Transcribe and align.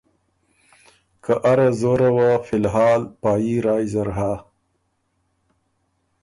که 1.23 1.33
اره 1.51 1.67
زوره 1.79 2.09
وه 2.17 2.31
فی 2.45 2.55
الحال 2.61 3.01
پا 3.21 3.31
يي 3.45 3.55
رایٛ 3.65 3.87
زر 3.93 4.09
هۀ۔ 4.17 4.31